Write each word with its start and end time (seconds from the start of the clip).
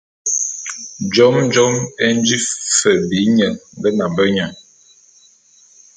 Jôme 1.13 1.43
jôme 1.53 1.79
é 2.05 2.07
nji 2.17 2.37
fe 2.77 2.91
bi 3.07 3.19
nye 3.35 3.47
nge 3.77 3.89
nambe 3.97 4.23
nye. 4.37 4.47